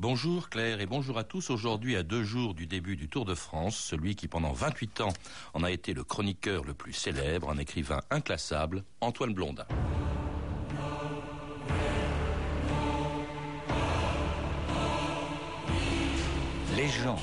[0.00, 1.50] Bonjour Claire et bonjour à tous.
[1.50, 5.12] Aujourd'hui, à deux jours du début du Tour de France, celui qui pendant 28 ans
[5.52, 9.66] en a été le chroniqueur le plus célèbre, un écrivain inclassable, Antoine Blondin.
[16.74, 17.20] Les gens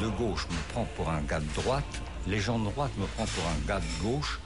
[0.00, 3.26] de gauche me prennent pour un gars de droite, les gens de droite me prennent
[3.26, 4.40] pour un gars de gauche.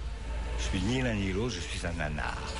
[0.59, 2.53] Je suis ni l'un ni l'autre, je suis un anard.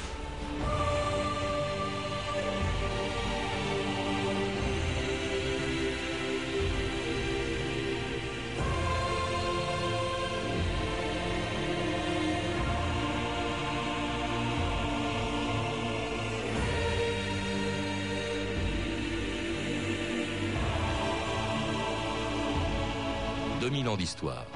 [23.85, 24.47] 2000 ans d'histoire.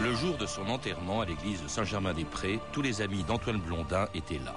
[0.00, 4.38] Le jour de son enterrement à l'église de Saint-Germain-des-Prés, tous les amis d'Antoine Blondin étaient
[4.38, 4.54] là.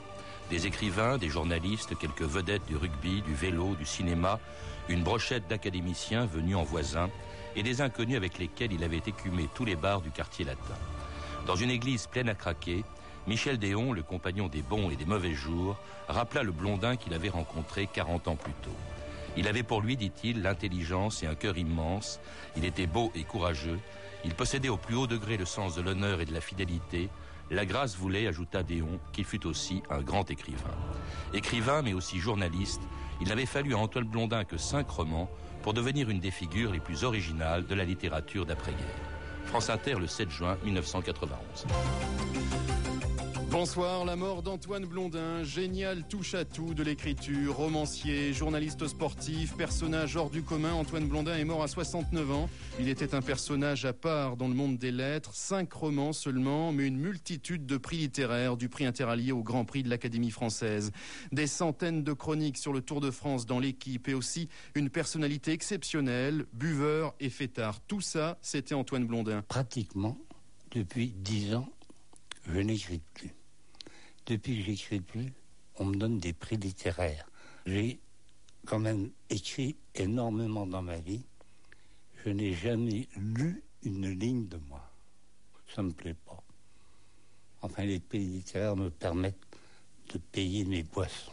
[0.50, 4.40] Des écrivains, des journalistes, quelques vedettes du rugby, du vélo, du cinéma,
[4.90, 7.10] une brochette d'académiciens venus en voisin
[7.56, 10.76] et des inconnus avec lesquels il avait écumé tous les bars du quartier latin.
[11.48, 12.84] Dans une église pleine à craquer,
[13.28, 15.76] Michel Déon, le compagnon des bons et des mauvais jours,
[16.08, 18.76] rappela le blondin qu'il avait rencontré 40 ans plus tôt.
[19.36, 22.22] Il avait pour lui, dit-il, l'intelligence et un cœur immense,
[22.56, 23.80] il était beau et courageux,
[24.24, 27.10] il possédait au plus haut degré le sens de l'honneur et de la fidélité,
[27.52, 30.76] la grâce voulait, ajouta Déon, qu'il fût aussi un grand écrivain.
[31.34, 32.82] Écrivain, mais aussi journaliste,
[33.20, 35.30] il n'avait fallu à Antoine Blondin que cinq romans
[35.64, 38.88] pour devenir une des figures les plus originales de la littérature d'après-guerre.
[39.46, 41.66] France Inter, le 7 juin 1991.
[43.60, 50.44] Bonsoir, la mort d'Antoine Blondin, génial touche-à-tout de l'écriture, romancier, journaliste sportif, personnage hors du
[50.44, 50.74] commun.
[50.74, 52.50] Antoine Blondin est mort à 69 ans.
[52.80, 56.86] Il était un personnage à part dans le monde des lettres, cinq romans seulement, mais
[56.86, 60.92] une multitude de prix littéraires, du prix interallié au Grand Prix de l'Académie française.
[61.32, 65.52] Des centaines de chroniques sur le Tour de France dans l'équipe et aussi une personnalité
[65.52, 67.80] exceptionnelle, buveur et fêtard.
[67.88, 69.44] Tout ça, c'était Antoine Blondin.
[69.48, 70.16] Pratiquement,
[70.70, 71.68] depuis dix ans,
[72.46, 73.37] je n'écris plus.
[74.28, 75.34] Depuis que j'écris plus,
[75.78, 77.26] on me donne des prix littéraires.
[77.66, 77.98] J'ai
[78.66, 81.24] quand même écrit énormément dans ma vie.
[82.26, 84.92] Je n'ai jamais lu une ligne de moi.
[85.74, 86.44] Ça me plaît pas.
[87.62, 89.48] Enfin, les prix littéraires me permettent
[90.14, 91.32] de payer mes boissons.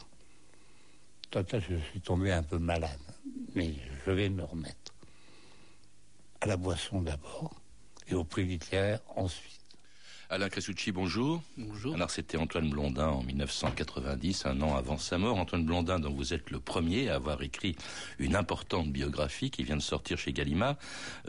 [1.31, 3.01] Total, je suis tombé un peu malade,
[3.57, 3.75] mais
[4.07, 4.95] je vais me remettre.
[6.41, 7.61] À la boisson d'abord,
[8.07, 9.64] et au prix littéraire ensuite.
[10.31, 11.43] Alain Cresucci, bonjour.
[11.59, 11.95] Bonjour.
[11.95, 15.37] Alors c'était Antoine Blondin en 1990, un an avant sa mort.
[15.37, 17.77] Antoine Blondin, dont vous êtes le premier à avoir écrit
[18.19, 20.77] une importante biographie qui vient de sortir chez Gallimard.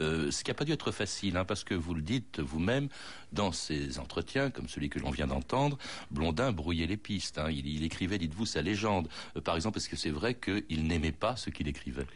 [0.00, 2.88] Euh, ce qui n'a pas dû être facile, hein, parce que vous le dites vous-même
[3.32, 5.76] dans ces entretiens, comme celui que l'on vient d'entendre,
[6.10, 7.36] Blondin brouillait les pistes.
[7.36, 7.50] Hein.
[7.50, 9.08] Il, écrivait, dites-vous, sa légende.
[9.36, 12.06] Euh, par exemple, est-ce que c'est vrai qu'il n'aimait pas ce qu'il écrivait?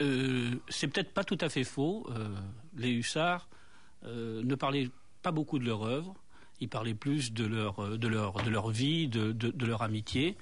[0.00, 2.08] Euh, C'est peut-être pas tout à fait faux.
[2.76, 3.48] les hussards
[4.04, 4.90] ne parlaient
[5.24, 6.14] pas beaucoup de leur œuvre.
[6.60, 10.36] Ils parlaient plus de leur, euh, de leur, de leur vie, de, de, leur amitié.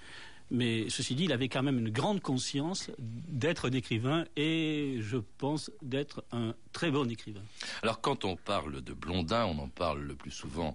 [0.51, 5.17] Mais ceci dit, il avait quand même une grande conscience d'être un écrivain et je
[5.39, 7.41] pense d'être un très bon écrivain.
[7.83, 10.75] Alors quand on parle de Blondin, on en parle le plus souvent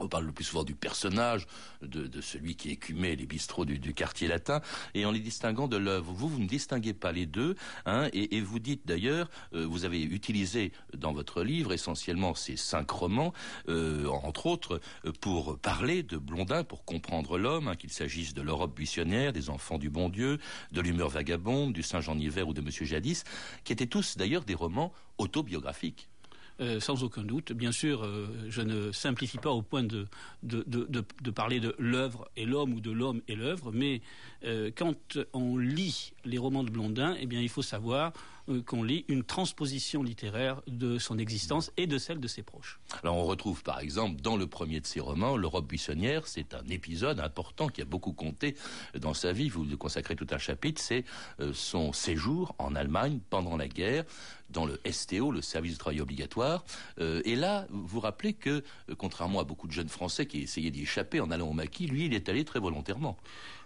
[0.00, 1.46] on parle le plus souvent du personnage,
[1.82, 4.60] de, celui qui écumait les bistrots du, quartier latin,
[4.94, 6.12] et en les distinguant de l'œuvre.
[6.12, 10.02] Vous, vous ne distinguez pas les deux, hein, et, vous dites d'ailleurs, euh, vous avez
[10.02, 13.32] utilisé dans votre livre essentiellement ces cinq romans,
[13.68, 18.42] euh, entre autres, euh, pour parler de Blondin, pour comprendre l'homme, hein, qu'il s'agisse de
[18.42, 20.38] l'Europe buissonnière, des enfants du bon Dieu,
[20.72, 23.24] de l'humeur vagabonde, du Saint-Jean hiver ou de Monsieur Jadis,
[23.64, 26.08] qui étaient tous d'ailleurs des romans autobiographiques.
[26.62, 27.52] Euh, sans aucun doute.
[27.52, 30.06] Bien sûr, euh, je ne simplifie pas au point de,
[31.34, 34.00] parler de l'œuvre et l'homme ou de l'homme et l'œuvre, mais
[34.44, 38.14] euh, quand on lit les romans de Blondin, eh bien, il faut savoir
[38.66, 42.78] qu'on lit une transposition littéraire de son existence et de celle de ses proches.
[43.02, 46.64] Alors, on retrouve par exemple dans le premier de ses romans, L'Europe buissonnière, c'est un
[46.68, 48.56] épisode important qui a beaucoup compté
[48.98, 49.48] dans sa vie.
[49.48, 51.04] Vous lui consacrez tout un chapitre, c'est
[51.52, 54.04] son séjour en Allemagne pendant la guerre
[54.50, 56.64] dans le STO, le service de travail obligatoire.
[57.00, 60.70] Euh, et là, vous rappelez que, euh, contrairement à beaucoup de jeunes Français qui essayaient
[60.70, 63.16] d'y échapper en allant au maquis, lui, il est allé très volontairement.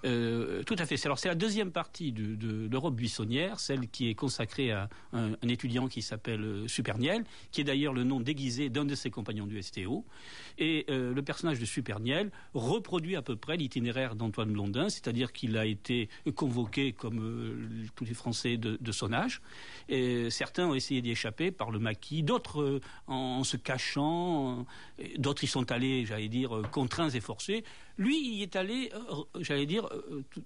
[0.05, 0.97] Euh, tout à fait.
[0.97, 5.88] C'est la deuxième partie de, l'Europe buissonnière, celle qui est consacrée consacré à un, étudiant
[5.88, 9.61] qui s'appelle euh, Superniel, qui est d'ailleurs le nom déguisé d'un de ses compagnons du
[9.61, 10.05] STO.
[10.56, 15.56] Et euh, le personnage de Superniel reproduit à peu près l'itinéraire d'Antoine Blondin, c'est-à-dire qu'il
[15.58, 19.43] a été convoqué comme tous les Français de, son âge.
[20.31, 24.64] Certains ont essayé d'y échapper par le maquis, d'autres en, se cachant,
[25.19, 27.64] d'autres y sont allés, j'allais dire, contraints et forcés.
[28.00, 28.91] Lui, il y est allé,
[29.41, 29.87] j'allais dire,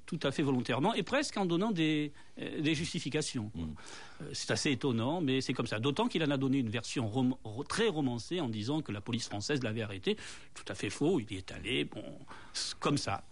[0.07, 3.53] tout, à fait volontairement et presque en donnant des, des justifications.
[3.55, 3.63] Mm.
[4.23, 5.79] Euh, c'est assez étonnant, mais c'est comme ça.
[5.79, 7.09] D'autant qu'il en a donné une version
[7.69, 10.17] très romancée en disant que la police française l'avait arrêté.
[10.53, 12.03] Tout à fait faux, il y est allé, bon,
[12.81, 13.23] comme ça.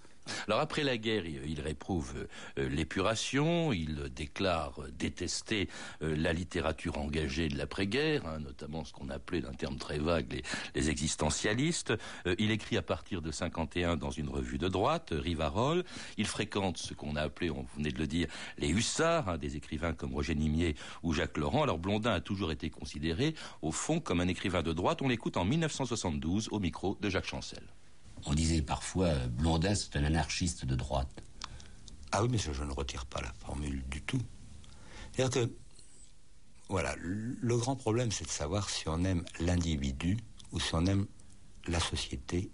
[0.46, 2.28] Alors après la guerre, il, réprouve
[2.58, 5.68] euh, l'épuration, il déclare détester
[6.02, 10.42] euh, la littérature engagée de l'après-guerre, hein, notamment ce qu'on appelait d'un terme très vague
[10.74, 11.92] les, existentialistes.
[12.26, 15.84] Euh, il écrit à partir de 51 dans une revue de droite, Rivarol.
[16.16, 18.28] Il fréquente ce qu'on a appelé, on venait de le dire,
[18.58, 21.62] les hussards, hein, des écrivains comme Roger Nimier ou Jacques Laurent.
[21.62, 25.02] Alors Blondin a toujours été considéré, au fond, comme un écrivain de droite.
[25.02, 27.62] On l'écoute en 1972 au micro de Jacques Chancel.
[28.26, 31.22] On disait parfois euh, Blondin, c'est un anarchiste de droite.
[32.12, 34.20] Ah oui, mais ça, je ne retire pas la formule du tout.
[35.12, 35.52] C'est-à-dire que,
[36.68, 40.18] voilà, le grand problème, c'est de savoir si on aime l'individu
[40.52, 41.06] ou si on aime
[41.66, 42.50] la société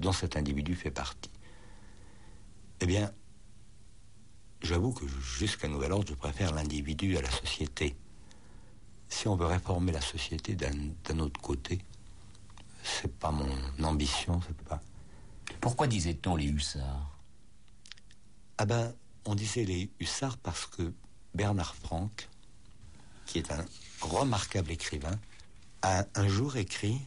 [0.00, 1.30] dont cet individu fait partie.
[2.80, 3.12] Eh bien,
[4.62, 7.96] j'avoue que jusqu'à nouvel ordre, je préfère l'individu à la société.
[9.08, 11.80] Si on veut réformer la société d'un autre côté,
[12.88, 14.80] c'est pas mon ambition, c'est pas.
[15.60, 17.18] Pourquoi disait-on les hussards?
[18.58, 18.94] Ah ben,
[19.24, 20.92] on disait les hussards parce que
[21.34, 22.28] Bernard Franck,
[23.26, 23.64] qui est un
[24.00, 25.18] remarquable écrivain,
[25.82, 27.00] a un jour écrit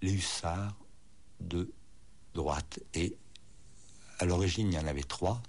[0.00, 0.74] les hussards
[1.40, 1.70] de
[2.34, 2.80] droite.
[2.94, 3.16] Et
[4.18, 5.42] à l'origine, il y en avait trois.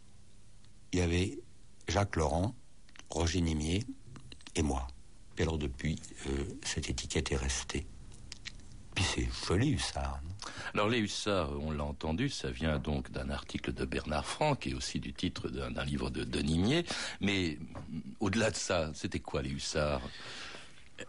[0.91, 1.39] Il y avait
[1.87, 2.53] Jacques Laurent,
[3.09, 3.85] Roger Nimier
[4.55, 4.87] et moi.
[5.37, 7.87] Et alors depuis, euh, cette étiquette est restée.
[8.95, 10.19] Puis c'est joli, hussard.
[10.74, 14.74] Alors les hussards, on l'a entendu, ça vient donc d'un article de Bernard Franck et
[14.74, 16.84] aussi du titre d'un livre de Denis
[17.22, 17.57] Mais
[18.19, 20.01] au-delà de ça, c'était quoi les hussards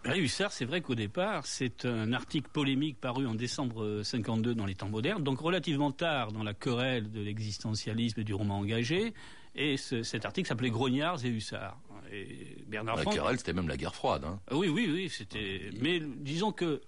[0.07, 4.67] les hussards, c'est vrai qu'au départ, c'est un article polémique paru en décembre 52 dans
[4.67, 9.15] les temps modernes, donc relativement tard dans la querelle de l'existentialisme et du roman engagé.
[9.55, 11.79] Et cet article s'appelait Grognards et Hussards.
[12.13, 14.25] Et Bernard la querelle, c'était même la guerre froide.
[14.25, 14.41] Hein.
[14.53, 15.09] Oui, oui, oui.
[15.09, 15.71] C'était.
[15.81, 16.81] Mais disons que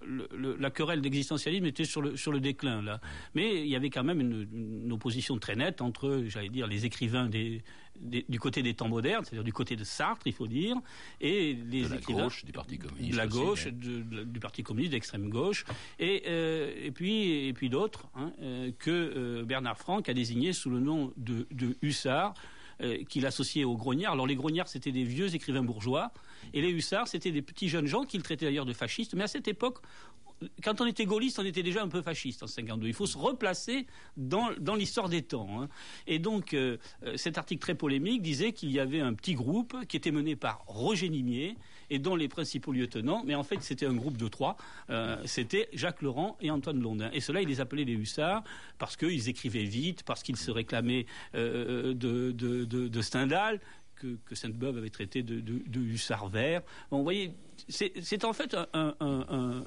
[0.59, 2.99] la querelle d'existentialisme était sur le sur le déclin là.
[3.35, 7.27] Mais il y avait quand même une, opposition très nette entre, j'allais dire, les écrivains
[7.27, 7.61] des,
[7.99, 10.75] du côté des temps modernes, c'est-à-dire du côté de Sartre, il faut dire,
[11.21, 13.11] et les de la gauche du Parti communiste.
[13.11, 15.65] De la gauche, du Parti communiste, d'extrême gauche,
[15.99, 20.53] et, euh, et puis et puis d'autres hein, euh, que euh, Bernard Franck a désigné
[20.53, 22.33] sous le nom de, de Hussard.
[22.83, 24.13] Euh, qu'il associait aux grognards.
[24.13, 26.11] Alors les grognards, c'était des vieux écrivains bourgeois,
[26.53, 29.15] et les hussards, c'était des petits jeunes gens qu'il traitait d'ailleurs de fascistes.
[29.15, 29.79] Mais à cette époque,
[30.63, 32.87] quand on était gaulliste, on était déjà un peu fasciste en 52.
[32.87, 35.61] Il faut se replacer dans, l'histoire des temps.
[35.61, 35.69] Hein.
[36.05, 39.75] Et donc, euh, euh, cet article très polémique disait qu'il y avait un petit groupe
[39.87, 41.57] qui était mené par Roger Nimier
[41.89, 44.57] et dont les principaux lieutenants, mais en fait c'était un groupe de trois,
[44.89, 47.09] euh, c'était Jacques Laurent et Antoine Blondin.
[47.13, 48.43] Et cela, il les appelait les hussards
[48.77, 53.59] parce qu'ils écrivaient vite, parce qu'ils se réclamaient de, de, Stendhal,
[53.95, 56.61] que, Sainte-Beuve avait traité de, de, hussard vert.
[56.91, 57.33] vous voyez,
[57.67, 59.63] c'est en fait un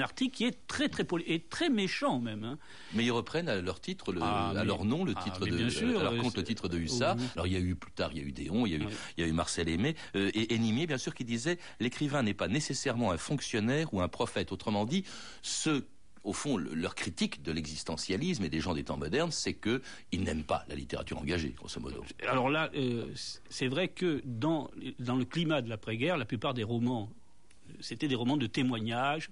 [0.00, 2.44] article qui est très très poli et très méchant même.
[2.44, 2.58] Hein.
[2.94, 5.70] Mais ils reprennent à leur titre, ah, à leur nom, le ah, titre de, bien
[5.70, 7.16] sûr, alors compte le titre de Hussard.
[7.34, 8.78] Alors il y a eu plus tard, il y a eu Déon, il y a
[8.78, 12.22] eu, il y a eu Marcel Aimé euh, et Nimier, bien sûr, qui disait l'écrivain
[12.22, 14.52] n'est pas nécessairement un fonctionnaire ou un prophète.
[14.52, 15.04] Autrement dit,
[15.42, 15.84] ce
[16.24, 20.44] au fond, leur critique de l'existentialisme et des gens des temps modernes, c'est qu'ils n'aiment
[20.44, 22.04] pas la littérature engagée, grosso modo.
[22.28, 23.06] Alors là, euh,
[23.48, 27.10] c'est vrai que dans, dans le climat de l'après-guerre, la plupart des romans,
[27.80, 29.30] c'était des romans de témoignages,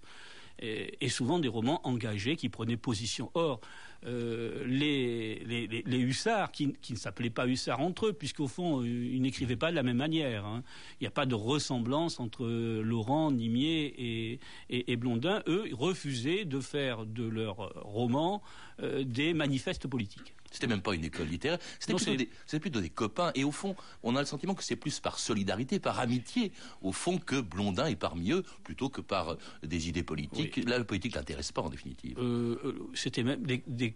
[0.60, 3.30] et, souvent des romans engagés qui prenaient position.
[3.34, 3.60] Or,
[4.06, 9.20] euh, les, les, hussards, qui, ne s'appelaient pas hussards entre eux, puisqu'au fond, euh, ils
[9.20, 10.46] n'écrivaient pas de la même manière.
[10.46, 10.62] Hein.
[11.00, 14.38] Il n'y a pas de ressemblance entre Laurent, Nimier
[14.68, 15.42] et, Blondin.
[15.46, 18.42] Eux, refusaient de faire de leurs romans
[18.82, 20.34] euh, des manifestes politiques.
[20.50, 21.94] C'était même pas une école littéraire, c'était
[22.58, 23.30] plutôt, des copains.
[23.36, 26.50] Et au fond, on a le sentiment que c'est plus par solidarité, par amitié,
[26.82, 30.56] au fond, que Blondin est parmi eux, plutôt que par euh, des idées politiques.
[30.68, 32.18] Là, la politique l'intéresse pas, en définitive.
[32.18, 32.56] Euh,
[32.94, 33.89] c'était même des,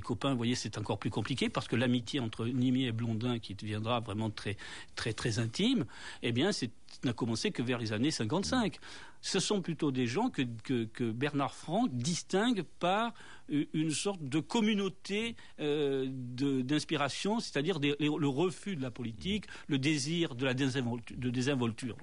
[0.00, 3.54] copains, vous voyez, c'est encore plus compliqué, parce que l'amitié entre Nimier et Blondin, qui
[3.54, 4.56] deviendra vraiment très,
[4.94, 5.84] très, très intime,
[6.22, 6.70] eh bien, c'est
[7.04, 8.78] n'a commencé que vers les années 55.
[9.22, 13.12] ce sont plutôt des gens que, Bernard Franck distingue par
[13.48, 20.44] une sorte de communauté euh, d'inspiration, c'est-à-dire le refus de la politique, le désir de
[20.44, 21.96] la désinvolture.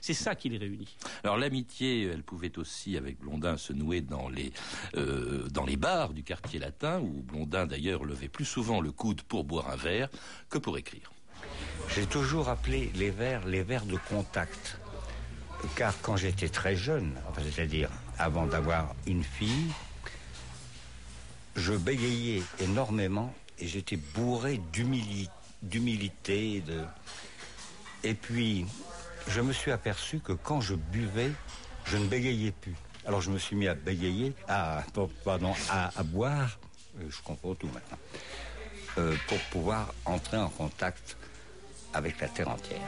[0.00, 0.96] C'est ça qui les réunit.
[1.24, 4.52] Alors l'amitié, elle pouvait aussi, avec Blondin, se nouer dans les,
[4.96, 9.22] euh, dans les bars du quartier latin, où Blondin d'ailleurs levait plus souvent le coude
[9.22, 10.08] pour boire un verre
[10.48, 11.10] que pour écrire.
[11.94, 14.78] J'ai toujours appelé les verres les verres de contact
[15.76, 17.14] car quand j'étais très jeune,
[17.54, 19.72] c'est-à-dire avant d'avoir une fille,
[21.56, 24.60] je bégayais énormément et j'étais bourré
[25.62, 26.62] d'humilité.
[28.04, 28.66] Et puis,
[29.28, 31.30] je me suis aperçu que quand je buvais,
[31.84, 32.74] je ne bégayais plus.
[33.04, 34.84] Alors je me suis mis à bégayer, à,
[35.24, 36.58] pardon, à, boire,
[37.00, 37.98] euh, je comprends tout maintenant,
[38.98, 41.16] euh, pour pouvoir entrer en contact
[41.94, 42.80] avec la terre entière.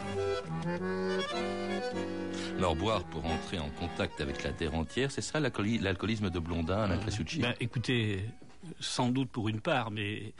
[2.58, 6.84] Alors boire pour entrer en contact avec la terre entière, c'est ça l'alcoolisme de Blondin,
[6.84, 6.98] Alain
[7.38, 8.24] ben, Écoutez,
[8.80, 10.32] sans doute pour une part, mais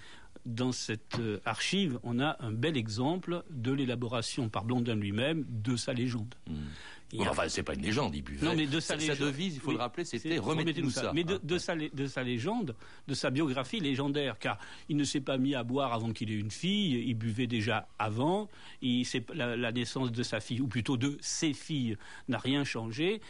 [0.46, 5.76] dans cette euh, archive, on a un bel exemple de l'élaboration par Blondin lui-même de
[5.76, 6.34] sa légende.
[7.14, 7.28] Hmm.
[7.28, 8.44] Enfin, c'est pas une légende, il buvait.
[8.44, 11.12] Non, mais de sa, devise, il faut le rappeler, c'était remettez-nous ça.
[11.14, 12.74] Mais de, de, sa, de, sa, légende,
[13.06, 16.38] de sa biographie légendaire, car il ne s'est pas mis à boire avant qu'il ait
[16.38, 18.48] une fille, il buvait déjà avant,
[18.82, 21.96] il, la, la naissance de sa fille, ou plutôt de ses filles,
[22.28, 23.20] n'a rien changé.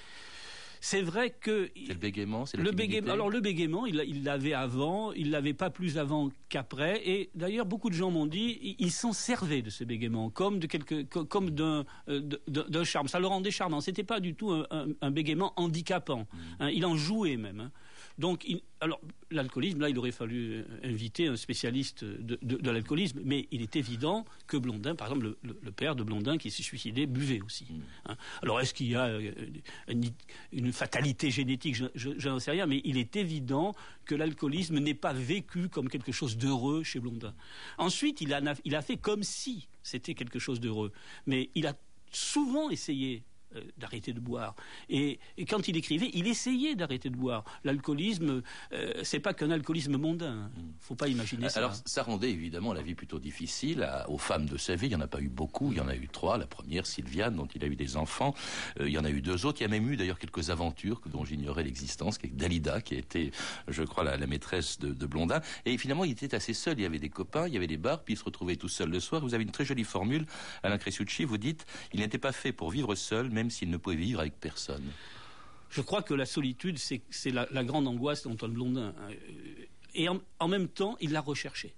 [0.86, 3.14] C'est vrai que c'est le bégaiement, c'est le bégaiement.
[3.14, 7.00] Alors le bégaiement, il l'avait avant, il l'avait pas plus avant qu'après.
[7.08, 10.66] Et d'ailleurs, beaucoup de gens m'ont dit, ils s'en servaient de ce bégaiement comme de
[10.66, 13.08] quelque, comme d'un euh, d'un charme.
[13.08, 13.80] Ça le rendait charmant.
[13.80, 14.66] C'était pas du tout un,
[15.00, 16.28] un, bégaiement handicapant.
[16.30, 16.38] Mmh.
[16.60, 17.60] Hein, il en jouait même.
[17.60, 17.70] Hein.
[18.18, 18.46] Donc,
[18.80, 23.74] alors, l'alcoolisme, là, il aurait fallu euh, inviter un spécialiste de, l'alcoolisme, mais il est
[23.76, 27.64] évident que Blondin, par exemple, le, père de Blondin qui s'est suicidé, buvait aussi.
[27.64, 27.80] Mm.
[28.06, 28.16] Hein.
[28.42, 29.32] Alors, est-ce qu'il y a euh,
[30.52, 31.76] une, fatalité génétique?
[31.94, 36.12] Je n'en sais rien, mais il est évident que l'alcoolisme n'est pas vécu comme quelque
[36.12, 37.34] chose d'heureux chez Blondin.
[37.78, 40.92] Ensuite, il a, il a fait comme si c'était quelque chose d'heureux,
[41.26, 41.74] mais il a
[42.12, 43.24] souvent essayé
[43.76, 44.54] d'arrêter de boire.
[44.88, 45.18] Et,
[45.48, 47.44] quand il écrivait, il essayait d'arrêter de boire.
[47.64, 48.42] L'alcoolisme,
[48.72, 50.44] euh, c'est pas qu'un alcoolisme mondain.
[50.44, 50.50] Hein.
[50.80, 51.60] Faut pas imaginer ça.
[51.60, 54.86] Alors, ça rendait évidemment la vie plutôt difficile aux femmes de sa vie.
[54.86, 55.72] Il n'y en a pas eu beaucoup.
[55.72, 56.38] Il y en a eu trois.
[56.38, 58.34] La première, Sylviane, dont il a eu des enfants.
[58.80, 59.60] Euh, il y en a eu deux autres.
[59.60, 62.94] Il y a même eu d'ailleurs quelques aventures dont j'ignorais l'existence, qui est Dalida, qui
[62.94, 63.32] a été,
[63.68, 65.40] je crois, la, maîtresse de, Blondin.
[65.66, 66.78] Et finalement, il était assez seul.
[66.78, 68.68] Il y avait des copains, il y avait des bars, puis il se retrouvait tout
[68.68, 69.20] seul le soir.
[69.20, 70.26] Vous avez une très jolie formule,
[70.62, 71.24] Alain Cresciucci.
[71.24, 74.38] Vous dites, il n'était pas fait pour vivre seul, même s'il ne pouvait vivre avec
[74.40, 74.84] personne.
[75.70, 78.94] Je crois que la solitude, c'est la, grande angoisse d'Antoine Blondin.
[79.94, 81.74] Et en, même temps, il l'a recherché.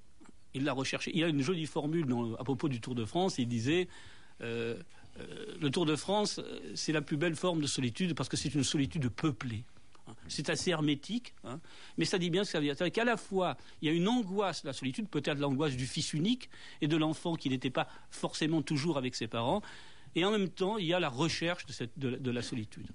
[0.54, 1.10] Il l'a recherché.
[1.14, 2.06] Il y a une jolie formule
[2.38, 3.38] à propos du Tour de France.
[3.38, 3.88] Il disait
[4.42, 4.76] euh,
[5.18, 6.40] euh, le Tour de France,
[6.74, 9.64] c'est la plus belle forme de solitude parce que c'est une solitude peuplée.
[10.28, 11.60] C'est assez hermétique, hein.
[11.98, 12.76] mais ça dit bien ce que ça veut dire.
[12.76, 15.86] C'est qu'à la fois, il y a une angoisse de la solitude, peut-être l'angoisse du
[15.86, 16.48] fils unique
[16.80, 19.62] et de l'enfant qui n'était pas forcément toujours avec ses parents,
[20.16, 22.86] et en même temps, il y a la recherche de, la solitude.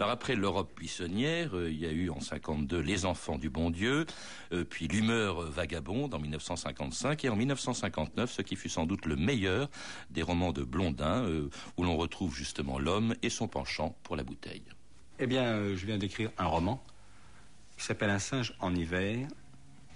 [0.00, 3.70] Alors après l'Europe buissonnière, euh, il y a eu en 52 Les Enfants du Bon
[3.70, 4.06] Dieu,
[4.52, 9.16] euh, puis L'humeur vagabonde en 1955 et en 1959, ce qui fut sans doute le
[9.16, 9.68] meilleur
[10.10, 14.24] des romans de Blondin, euh, où l'on retrouve justement l'homme et son penchant pour la
[14.24, 14.64] bouteille.
[15.18, 16.82] Eh bien, je viens d'écrire un roman
[17.76, 19.28] qui s'appelle Un singe en hiver.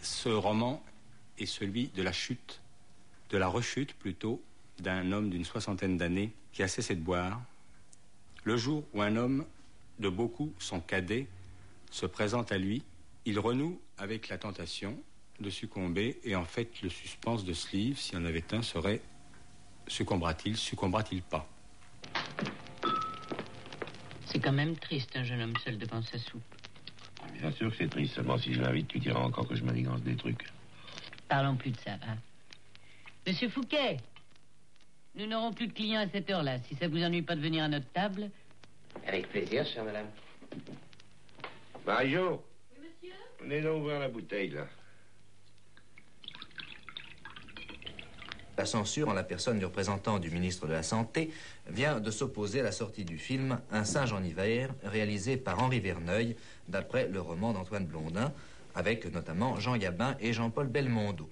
[0.03, 0.83] Ce roman
[1.39, 2.61] est celui de la chute,
[3.31, 4.43] de la rechute plutôt,
[4.81, 7.41] d'un homme d'une soixantaine d'années qui a cessé de boire,
[8.45, 9.45] le jour où un homme
[9.99, 11.27] de beaucoup, son cadet,
[11.91, 12.83] se présente à lui,
[13.25, 14.99] il renoue avec la tentation
[15.41, 18.63] de succomber et en fait le suspense de ce livre, s'il y en avait un,
[18.63, 19.01] serait
[19.89, 21.49] succombera-t-il, succombera-t-il pas?
[24.27, 26.43] C'est quand même triste un jeune homme seul devant sa soupe.
[27.41, 30.03] Bien sûr que c'est triste, seulement si je l'invite, tu diras encore que je manigance
[30.03, 30.47] des trucs.
[31.29, 32.17] Parlons plus de ça, hein.
[33.27, 33.99] Monsieur Fouquet
[35.17, 36.59] nous n'aurons plus de clients à cette heure-là.
[36.69, 38.31] Si ça vous ennuie pas de venir à notre table.
[39.07, 40.07] Avec plaisir, chère madame.
[41.87, 42.43] Mario
[42.79, 44.67] Oui, monsieur Venez donc ouvrir la bouteille, là.
[48.59, 51.31] La censure, en la personne du représentant du ministre de la Santé,
[51.69, 55.81] vient de s'opposer à la sortie du film Un singe en hiver, réalisé par Henri
[55.81, 56.37] Verneuil,
[56.69, 58.33] d'après le roman d'Antoine Blondin,
[58.75, 61.29] avec notamment Jean Gabin et Jean-Paul Belmondo.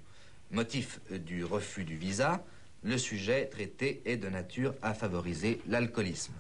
[0.51, 2.45] Motif du refus du visa,
[2.85, 6.35] le sujet traité est de nature à favoriser l'alcoolisme.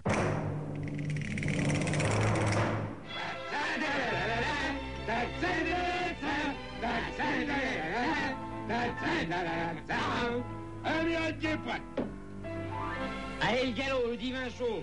[13.41, 14.83] Allez, le galop, le divin chaud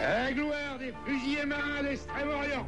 [0.00, 2.66] La gloire des fusiliers marins d'Extrême-Orient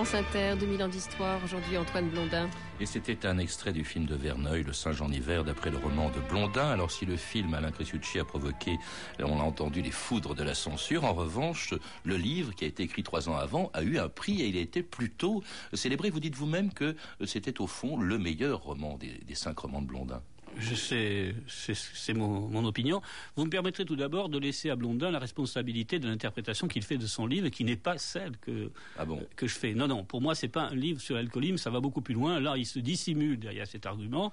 [0.00, 2.48] France Inter, 2000 ans d'histoire, aujourd'hui Antoine Blondin.
[2.80, 6.08] Et c'était un extrait du film de Verneuil, Le singe en hiver, d'après le roman
[6.08, 6.70] de Blondin.
[6.70, 8.78] Alors si le film Alain Cresucci a provoqué,
[9.22, 12.82] on l'a entendu, les foudres de la censure, en revanche, le livre, qui a été
[12.82, 15.42] écrit trois ans avant, a eu un prix et il a été plutôt
[15.74, 16.08] célébré.
[16.08, 19.86] Vous dites vous-même que c'était au fond le meilleur roman des, des cinq romans de
[19.86, 20.22] Blondin
[20.60, 23.00] c'est mon, opinion.
[23.36, 26.98] Vous me permettrez tout d'abord de laisser à Blondin la responsabilité de l'interprétation qu'il fait
[26.98, 29.04] de son livre, qui n'est pas celle que, ah
[29.36, 29.74] que je fais.
[29.74, 32.40] Non, non, pour moi, c'est pas un livre sur l'alcoolisme, ça va beaucoup plus loin.
[32.40, 34.32] Là, il se dissimule derrière cet argument.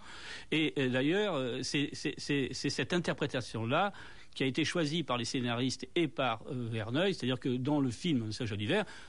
[0.51, 1.91] Et, et d'ailleurs, euh, c'est
[2.53, 3.93] cette interprétation-là
[4.35, 7.89] qui a été choisi par les scénaristes et par euh, Verneuil, c'est-à-dire que dans le
[7.89, 8.57] film Saint-Jean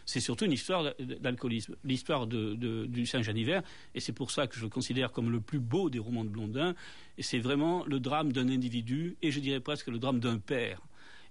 [0.06, 3.62] c'est surtout une histoire d'alcoolisme, l'histoire du Saint-Jean
[3.94, 6.30] et c'est pour ça que je le considère comme le plus beau des romans de
[6.30, 6.74] Blondin,
[7.18, 10.80] et c'est vraiment le drame d'un individu, et je dirais presque le drame d'un père.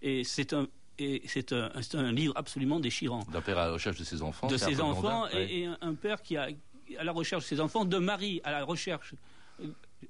[0.02, 0.68] Et c'est un,
[1.00, 3.26] et c'est un, livre absolument déchirant.
[3.32, 4.48] D'un père à la recherche de ses enfants.
[4.48, 6.50] De ses enfants et, et, un père qui a
[6.98, 9.14] à la recherche de ses enfants, de mari à la recherche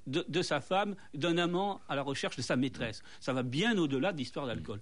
[0.06, 3.02] de, sa femme, d'un amant à la recherche de sa maîtresse.
[3.20, 4.80] Ça va bien au-delà de l'histoire d'alcool.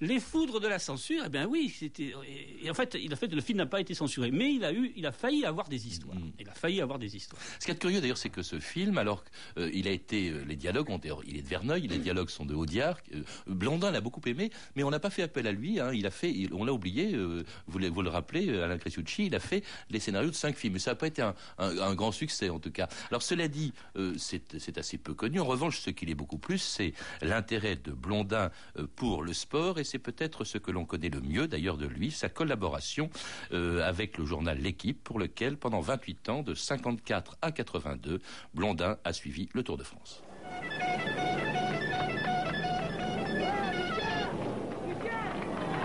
[0.00, 2.14] Les foudres de la censure, eh bien oui, c'était.
[2.62, 4.72] Et en fait, il a fait, le film n'a pas été censuré, mais il a
[4.72, 6.16] eu, il a failli avoir des histoires.
[6.16, 6.32] Mm.
[6.38, 7.42] Il a failli avoir des histoires.
[7.58, 9.24] Ce qui est curieux d'ailleurs, c'est que ce film, alors
[9.56, 12.54] qu'il a été, euh, les dialogues ont, il est de Verneuil, les dialogues sont de
[12.54, 12.98] Audiard.
[13.12, 15.80] Euh, Blondin l'a beaucoup aimé, mais on n'a pas fait appel à lui.
[15.80, 15.92] Hein.
[15.92, 17.14] il a fait, on l'a oublié.
[17.14, 20.74] Euh, vous, vous, le rappelez, Alain Cresucci, il a fait les scénarios de cinq films,
[20.74, 22.88] mais ça n'a pas été un, grand succès en tout cas.
[23.10, 23.72] Alors cela dit,
[24.16, 25.40] c'est assez peu connu.
[25.40, 28.50] En revanche, ce qu'il est beaucoup plus, c'est l'intérêt de Blondin
[28.94, 32.10] pour le sport et c'est peut-être ce que l'on connaît le mieux d'ailleurs de lui,
[32.10, 33.08] sa collaboration
[33.52, 38.20] euh, avec le journal L'équipe, pour lequel pendant 28 ans, de 54 à 82,
[38.54, 40.22] Blondin a suivi le Tour de France.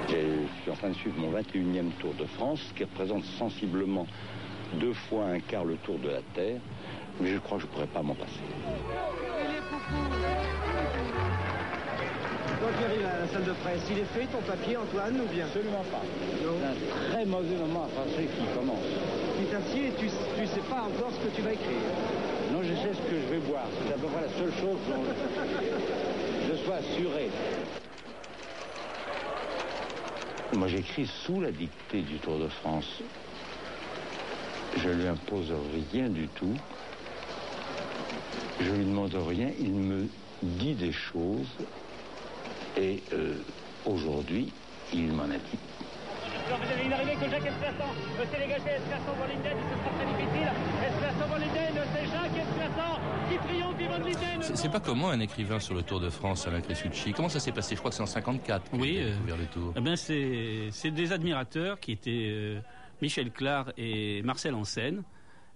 [0.10, 4.06] Je suis en train de suivre mon 21e Tour de France, qui représente sensiblement
[4.80, 6.60] deux fois un quart le tour de la Terre,
[7.20, 8.42] mais je crois que je ne pourrais pas m'en passer.
[12.64, 15.28] Quand tu arrives à la salle de presse, il est fait ton papier, Antoine, ou
[15.28, 15.44] bien?
[15.44, 16.00] Absolument pas.
[16.40, 18.88] C'est un très mauvais moment à penser qui commence.
[19.38, 21.84] Tu t'assieds et tu, tu sais pas encore ce que tu vas écrire.
[22.54, 23.68] Non, je sais ce que je vais boire.
[23.86, 25.04] C'est à peu près la seule chose dont
[26.48, 27.32] je sois assuré.
[30.54, 33.02] Moi, j'écris sous la dictée du Tour de France.
[34.78, 35.52] Je lui impose
[35.92, 36.56] rien du tout.
[38.62, 39.50] Je lui demande rien.
[39.60, 40.08] Il me
[40.42, 41.50] dit des choses
[42.78, 43.36] et euh,
[43.86, 44.52] aujourd'hui,
[44.94, 45.60] il m'en a dit.
[46.48, 49.92] Alors vous avez une arrivée que Jacques Esplaçant s'est dégagé, Esplaçant pour Linden, ce sera
[49.96, 50.52] très difficile.
[50.86, 54.56] Esplaçant pour Linden, c'est Jacques Esplaçant qui triomphe Yvonne Linden.
[54.56, 57.54] C'est pas comment un écrivain sur le Tour de France, Alain Cresucci Comment ça s'est
[57.54, 57.76] passé?
[57.76, 59.74] Je crois que c'est en 54 oui, euh, ouvert le Tour.
[59.76, 62.60] Eh ben c'est des admirateurs qui étaient euh,
[63.02, 65.04] Michel Clar et Marcel Ansen.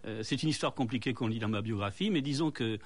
[0.05, 2.79] Euh, c'est une histoire compliquée qu'on lit dans ma biographie, mais disons que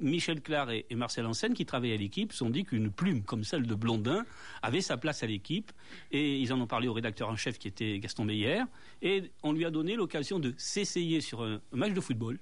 [0.00, 3.66] Michel Clar et, Marcel Ansen, qui travaillaient à l'équipe, sont dit qu'une plume comme celle
[3.66, 4.24] de Blondin
[4.62, 5.72] avait sa place à l'équipe,
[6.10, 8.62] et ils en ont parlé au rédacteur en chef qui était Gaston Meyer,
[9.02, 12.38] et on lui a donné l'occasion de s'essayer sur un, match de football.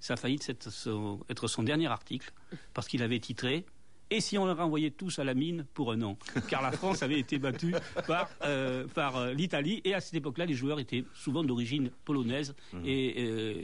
[0.00, 2.32] Ça a failli être son dernier article,
[2.74, 3.64] parce qu'il avait titré
[4.10, 6.16] et si on les renvoyait tous à la mine pour un an
[6.48, 7.74] Car la France avait été battue
[8.06, 12.54] par, euh, par euh, l'Italie, et à cette époque-là, les joueurs étaient souvent d'origine polonaise
[12.72, 12.78] mmh.
[12.84, 13.62] et euh,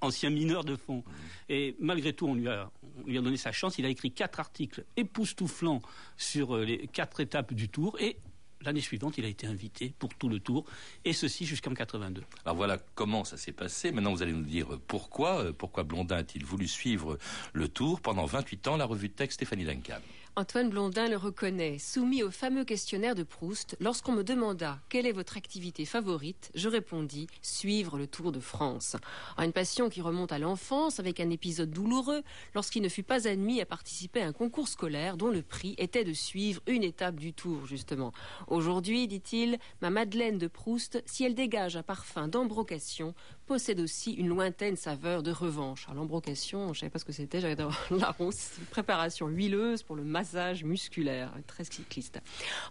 [0.00, 0.98] anciens mineurs de fond.
[0.98, 1.12] Mmh.
[1.50, 2.70] Et malgré tout, on lui, a,
[3.04, 3.78] on lui a donné sa chance.
[3.78, 5.82] Il a écrit quatre articles époustouflants
[6.16, 8.16] sur les quatre étapes du Tour, et
[8.62, 10.64] L'année suivante, il a été invité pour tout le tour,
[11.04, 12.22] et ceci jusqu'en 82.
[12.44, 13.92] Alors voilà comment ça s'est passé.
[13.92, 15.52] Maintenant, vous allez nous dire pourquoi.
[15.52, 17.18] Pourquoi Blondin a-t-il voulu suivre
[17.52, 18.00] le tour?
[18.00, 20.00] Pendant 28 ans La revue de texte Stéphanie Duncan.
[20.38, 21.78] Antoine Blondin le reconnaît.
[21.78, 26.68] Soumis au fameux questionnaire de Proust, lorsqu'on me demanda quelle est votre activité favorite, je
[26.68, 28.96] répondis suivre le Tour de France.
[29.38, 32.22] Une passion qui remonte à l'enfance avec un épisode douloureux
[32.54, 36.04] lorsqu'il ne fut pas admis à participer à un concours scolaire dont le prix était
[36.04, 38.12] de suivre une étape du Tour, justement.
[38.46, 43.14] Aujourd'hui, dit-il, ma Madeleine de Proust, si elle dégage un parfum d'embrocation,
[43.46, 45.86] possède aussi une lointaine saveur de revanche.
[45.94, 47.56] L'embrocation, je ne savais pas ce que c'était, j'avais
[47.90, 50.25] la une préparation huileuse pour le massage
[50.64, 51.32] musculaire,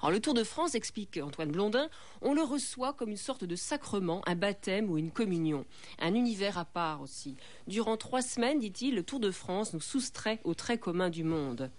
[0.09, 1.89] le Tour de France, explique Antoine Blondin,
[2.21, 5.65] on le reçoit comme une sorte de sacrement, un baptême ou une communion,
[5.99, 7.35] un univers à part aussi.
[7.67, 11.69] Durant trois semaines, dit-il, le Tour de France nous soustrait au très commun du monde.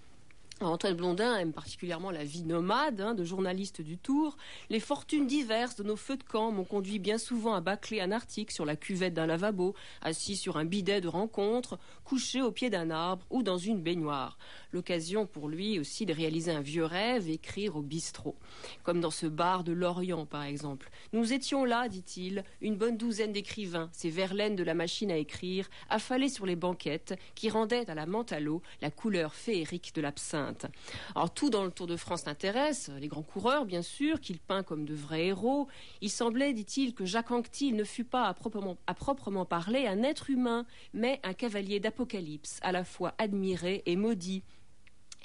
[0.63, 4.39] Antoine Blondin aime particulièrement la vie nomade hein, de journaliste du Tour.
[4.71, 8.11] Les fortunes diverses de nos feux de camp m'ont conduit bien souvent à bâcler un
[8.11, 12.71] article sur la cuvette d'un lavabo, assis sur un bidet de rencontre, couché au pied
[12.71, 14.39] d'un arbre ou dans une baignoire.
[14.73, 18.37] L'occasion pour lui aussi de réaliser un vieux rêve, écrire au bistrot.
[18.83, 20.89] Comme dans ce bar de Lorient, par exemple.
[21.13, 25.69] Nous étions là, dit-il, une bonne douzaine d'écrivains, ces verlaines de la machine à écrire,
[25.91, 28.33] affalés sur les banquettes, qui rendaient à la menthe
[28.81, 30.46] la couleur féerique de l'absinthe.
[31.15, 34.63] Alors tout dans le Tour de France l'intéresse, les grands coureurs bien sûr, qu'il peint
[34.63, 35.69] comme de vrais héros.
[36.01, 40.03] Il semblait, dit-il, que Jacques Anquetil ne fût pas à proprement, à proprement parler un
[40.03, 44.43] être humain, mais un cavalier d'Apocalypse, à la fois admiré et maudit.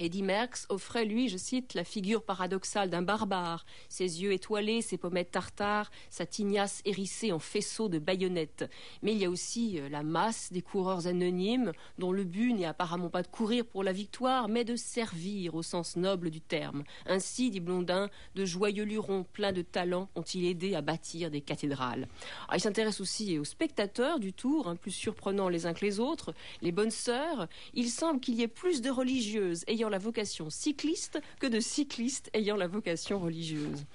[0.02, 4.98] Eddy Merckx offrait, lui, je cite, la figure paradoxale d'un barbare, ses yeux étoilés, ses
[4.98, 8.68] pommettes tartares, sa tignasse hérissée en faisceau de baïonnettes.
[9.04, 12.66] Mais il y a aussi euh, la masse des coureurs anonymes, dont le but n'est
[12.66, 16.84] apparemment pas de courir pour la victoire, mais de servir au sens noble du terme.
[17.06, 22.08] Ainsi, dit Blondin, de joyeux lurons pleins de talent ont-ils aidé à bâtir des cathédrales.
[22.52, 26.34] il s'intéresse aussi aux spectateurs du tour, hein, plus surprenants les uns que les autres,
[26.64, 27.48] les bonnes sœurs.
[27.76, 32.30] Il semble qu'il y ait plus de religieuses ayant la vocation cycliste que de cyclistes
[32.34, 33.86] ayant la vocation religieuse.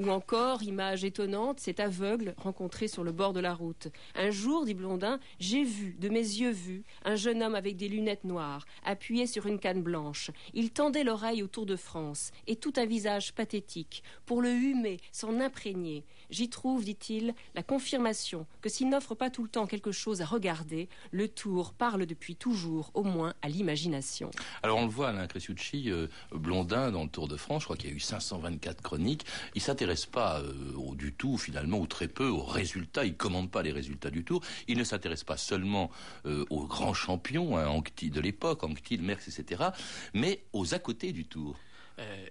[0.00, 3.88] Ou encore, image étonnante, cet aveugle rencontré sur le bord de la route.
[4.14, 7.86] Un jour, dit Blondin, j'ai vu, de mes yeux vus, un jeune homme avec des
[7.86, 10.30] lunettes noires, appuyé sur une canne blanche.
[10.54, 15.00] Il tendait l'oreille au Tour de France, et tout un visage pathétique, pour le humer,
[15.12, 16.06] s'en imprégner.
[16.30, 20.24] J'y trouve, dit-il, la confirmation que s'il n'offre pas tout le temps quelque chose à
[20.24, 24.30] regarder, le Tour parle depuis toujours, au moins à l'imagination.
[24.62, 27.76] Alors on le voit, Alain Cresciucci, euh, Blondin, dans le Tour de France, je crois
[27.76, 32.08] qu'il y a eu 524 chroniques, il s'intéresse pas euh, du tout, finalement, ou très
[32.08, 35.90] peu, aux résultats, il commande pas les résultats du Tour, il ne s'intéresse pas seulement
[36.26, 39.70] euh, aux grands champions hein, de l'époque, Anquetil, Merckx, etc.,
[40.14, 41.56] mais aux à côté du Tour.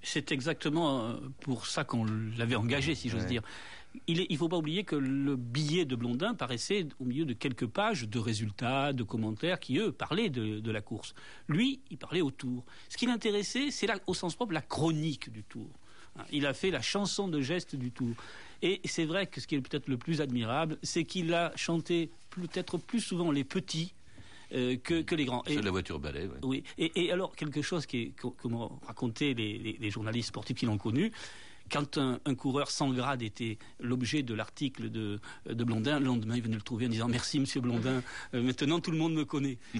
[0.02, 2.04] C'est exactement pour ça qu'on
[2.39, 3.43] l'avait engagé, si j'ose dire
[4.08, 7.65] il ne faut pas oublier que le billet de Blondin paraissait au milieu de quelques
[7.65, 11.15] pages de résultats, de commentaires qui, eux, parlaient de, la course.
[11.48, 12.63] Lui, il parlait au tour.
[12.89, 15.69] Ce qui l'intéressait, c'est au sens propre la chronique du tour.
[16.32, 18.15] Il a fait la chanson de geste du tour.
[18.62, 22.10] Et c'est vrai que ce qui est peut-être le plus admirable, c'est qu'il a chanté
[22.29, 23.93] peut-être plus souvent les petits
[24.53, 25.43] euh, que, les grands.
[25.47, 26.29] C'est la voiture balai.
[26.41, 26.63] Oui.
[26.77, 31.12] Et, alors quelque chose qui est, comme racontaient les, les journalistes sportifs qui l'ont connu,
[31.69, 36.55] quand un, coureur sans grade était l'objet de l'article de, Blondin, le lendemain, il venait
[36.55, 38.01] le trouver en disant Merci, monsieur Blondin,
[38.34, 39.58] euh, maintenant tout le monde me connaît.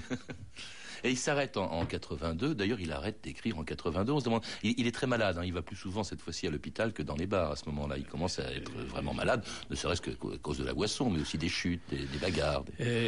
[1.03, 2.55] Et il s'arrête en, 82.
[2.55, 4.12] D'ailleurs, il arrête d'écrire en 82.
[4.12, 5.38] On se demande, il, est très malade.
[5.38, 5.45] Hein.
[5.45, 7.97] Il va plus souvent cette fois-ci à l'hôpital que dans les bars à ce moment-là.
[7.97, 11.38] Il commence à être vraiment malade, ne serait-ce qu'à cause de la boisson, mais aussi
[11.38, 12.63] des chutes, des, bagarres.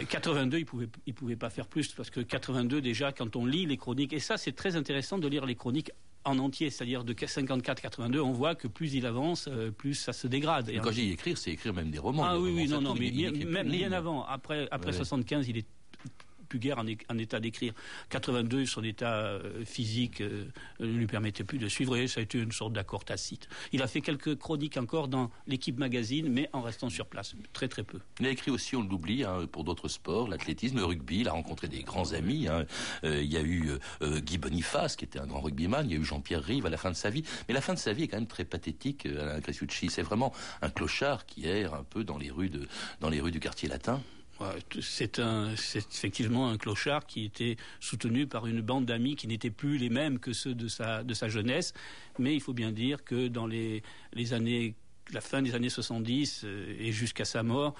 [0.09, 3.45] 82, euh, il pouvait, il pouvait pas faire plus parce que 82 déjà, quand on
[3.45, 5.91] lit les chroniques, et ça c'est très intéressant de lire les chroniques
[6.23, 10.27] en entier, c'est-à-dire de 54-82, on voit que plus il avance, euh, plus ça se
[10.27, 10.69] dégrade.
[10.69, 12.25] Et quand je dis écrire, c'est écrire même des romans.
[12.25, 13.11] Ah oui, oui, non, non, mais
[13.45, 14.23] même bien avant.
[14.25, 15.65] Après, après 75, il est
[16.51, 17.73] plus guère en, état d'écrire.
[18.09, 20.43] 82, son état euh, physique euh,
[20.81, 23.47] ne lui permettait plus de suivre et ça a été une sorte d'accord tacite.
[23.71, 27.69] Il a fait quelques chroniques encore dans l'équipe magazine, mais en restant sur place, très
[27.69, 27.99] très peu.
[28.19, 31.21] Il a écrit aussi, on l'oublie, hein, pour d'autres sports, l'athlétisme, le rugby.
[31.21, 32.49] Il a rencontré des grands amis.
[32.49, 32.65] Hein.
[33.05, 35.89] Euh, il y a eu Guy Boniface, qui était un grand rugbyman.
[35.89, 37.23] Il y a eu Jean-Pierre Rive à la fin de sa vie.
[37.47, 39.89] Mais la fin de sa vie est quand même très pathétique, Alain Cresciucci.
[39.89, 42.67] C'est vraiment un clochard qui erre un peu dans les rues, de,
[42.99, 44.01] dans les rues du quartier latin.
[44.81, 49.89] C'est effectivement un clochard qui était soutenu par une bande d'amis qui n'étaient plus les
[49.89, 51.73] mêmes que ceux de sa, jeunesse.
[52.19, 54.75] Mais il faut bien dire que dans les, les années,
[55.11, 57.75] la fin des années 70 euh, et jusqu'à sa mort,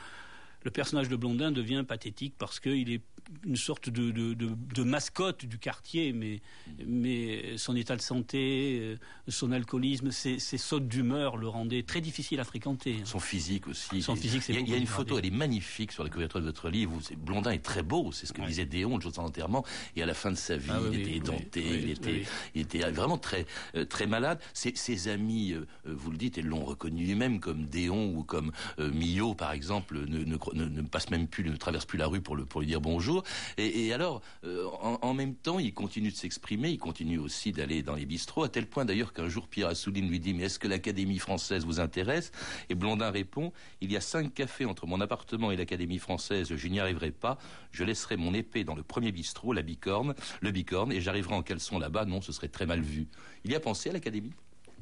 [0.64, 3.02] le personnage de Blondin devient pathétique parce qu'il est
[3.46, 6.42] une sorte de, de, mascotte du quartier, mais,
[6.86, 8.96] mais son état de santé, euh,
[9.28, 12.98] son alcoolisme, ses, sautes d'humeur le rendaient très difficile à fréquenter.
[13.06, 14.02] Son physique aussi.
[14.02, 16.70] Son physique, il y a, une photo, elle est magnifique sur la couverture de votre
[16.70, 16.94] livre.
[17.18, 19.66] Blondin est très beau, c'est ce que disait Déon le jour de son enterrement.
[19.96, 22.90] Et à la fin de sa vie, ah il était édenté, il, était, il était
[22.92, 23.46] vraiment très,
[23.76, 24.40] euh, très malade.
[24.54, 28.52] Ses, ses amis, euh, vous le dites, ils l'ont reconnu lui-même comme Déon ou comme
[28.78, 32.36] Millot, par exemple, ne, ne, ne, passe même plus, ne traverse plus la rue pour,
[32.36, 33.24] le, pour lui dire bonjour.
[33.58, 37.96] Et, alors, euh, en, même temps, il continue de s'exprimer, il continue aussi d'aller dans
[37.96, 40.68] les bistrots, à tel point d'ailleurs qu'un jour Pierre Assouline lui dit Mais est-ce que
[40.68, 42.32] l'Académie française vous intéresse?
[42.70, 46.68] Et Blondin répond Il y a cinq cafés entre mon appartement et l'Académie française, je
[46.68, 47.38] n'y arriverai pas.
[47.72, 51.44] Je laisserai mon épée dans le premier bistrot, la bicorne, le bicorne, et j'arriverai en
[51.44, 52.06] caleçon là-bas.
[52.06, 53.08] Non, ce serait très mal vu.
[53.46, 54.34] Il y a pensé à l'Académie?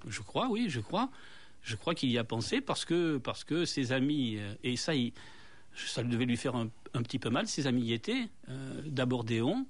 [0.07, 1.09] Je crois, oui, je crois.
[1.61, 4.93] Je crois qu'il y a pensé parce que, parce que ses amis, euh, et ça,
[5.87, 6.69] ça devait lui faire un,
[7.03, 9.65] petit peu mal, ses amis y étaient, euh, d'abord Déon,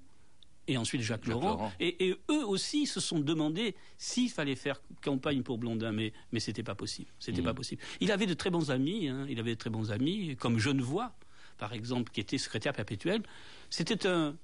[0.68, 1.50] et ensuite Jacques, Jacques Laurent.
[1.52, 1.72] Laurent.
[1.80, 6.40] Et, et eux aussi se sont demandé s'il fallait faire campagne pour Blondin, mais, mais
[6.40, 7.10] c'était pas possible.
[7.20, 7.46] C'était Mm.
[7.46, 7.82] pas possible.
[8.02, 11.16] Il avait de très bons amis, hein, il avait de très bons amis, comme Genevoix,
[11.58, 13.24] par exemple, qui était secrétaire perpétuel.
[13.70, 14.36] C'était un,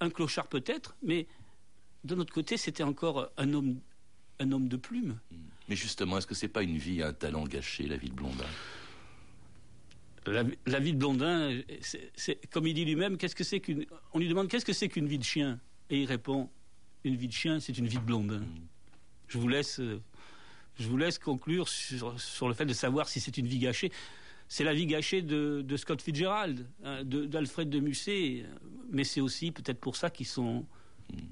[0.00, 1.26] un clochard peut-être, mais
[2.04, 3.80] de notre côté, c'était encore un homme,
[4.40, 5.18] un homme de plume.
[5.68, 8.44] Mais justement, est-ce que c'est pas une vie, un talent gâché, la vie de Blondin?
[10.26, 11.60] La, la vie de Blondin,
[12.14, 13.84] c'est, comme il dit lui-même, qu'est-ce que c'est qu'une.
[14.12, 15.58] On lui demande qu'est-ce que c'est qu'une vie de chien,
[15.90, 16.48] et il répond
[17.04, 18.42] une vie de chien, c'est une vie de Blondin.
[19.26, 19.80] Je vous laisse,
[20.78, 23.90] je vous laisse conclure sur, sur le fait de savoir si c'est une vie gâchée.
[24.48, 28.44] C'est la vie gâchée de, de Scott Fitzgerald, hein, de- d'Alfred de Musset,
[28.90, 30.66] mais c'est aussi peut-être pour ça qu'ils sont,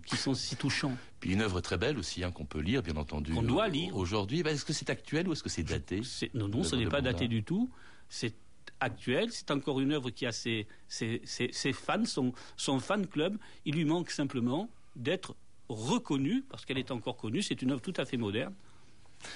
[0.07, 0.96] qu'ils sont si touchants.
[1.20, 3.33] Puis une œuvre très belle aussi, hein, qu'on peut lire, bien entendu.
[3.35, 3.94] Qu'on doit lire.
[3.94, 6.00] Aujourd'hui, Ben, est-ce que c'est actuel ou est-ce que c'est daté
[6.35, 7.70] Non, non, ce n'est pas daté du tout.
[8.09, 8.35] C'est
[8.81, 9.29] actuel.
[9.31, 13.37] C'est encore une œuvre qui a ses, ses- ses- ses fans, son, son fan club.
[13.64, 15.35] Il lui manque simplement d'être
[15.69, 17.43] reconnue, parce qu'elle est encore connue.
[17.43, 18.55] C'est une œuvre tout à fait moderne.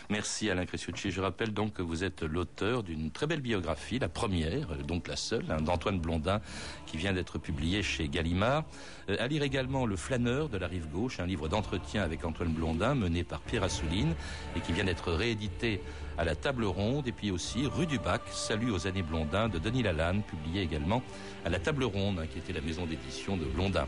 [0.09, 1.11] Merci Alain Cresciucci.
[1.11, 5.09] Je rappelle donc que vous êtes l'auteur d'une très belle biographie, la première, euh, donc
[5.09, 6.41] la seule, hein, d'Antoine Blondin,
[6.87, 8.65] qui vient d'être publiée chez Gallimard.
[9.11, 12.55] Euh, à lire également Le flâneur de la rive gauche, un livre d'entretien avec Antoine
[12.55, 14.15] Blondin, mené par Pierre Assouline,
[14.57, 15.83] et qui vient d'être réédité
[16.19, 17.07] à la table ronde.
[17.07, 21.03] Et puis aussi Rue du Bac, Salut aux années Blondin de Denis Lalanne, publié également
[21.45, 23.87] à la table ronde, hein, qui était la maison d'édition de Blondin.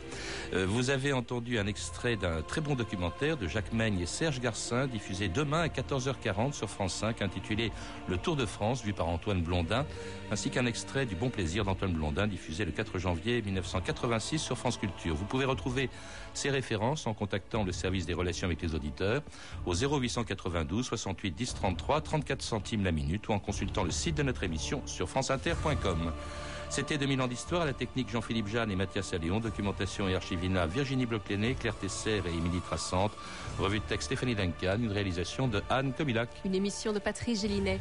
[0.53, 4.39] Euh, vous avez entendu un extrait d'un très bon documentaire de Jacques Meigne et Serge
[4.39, 7.71] Garcin, diffusé demain à 14h40 sur France 5, intitulé
[8.07, 9.85] Le Tour de France, vu par Antoine Blondin,
[10.31, 14.77] ainsi qu'un extrait du Bon Plaisir d'Antoine Blondin, diffusé le 4 janvier 1986 sur France
[14.77, 15.15] Culture.
[15.15, 15.89] Vous pouvez retrouver
[16.33, 19.23] ces références en contactant le service des relations avec les auditeurs
[19.65, 24.23] au 0892 68 10 33 34 centimes la minute ou en consultant le site de
[24.23, 26.11] notre émission sur franceinter.com.
[26.69, 30.65] C'était 2000 ans d'histoire à la technique Jean-Philippe Jeanne et Mathias Alléon, documentation et archivina
[30.65, 33.11] Virginie Bloclené, Claire Tesser et Émilie Trassante,
[33.59, 36.29] revue de texte Stéphanie Duncan, une réalisation de Anne Kobilac.
[36.43, 37.79] Une émission de Patrice Gélinet.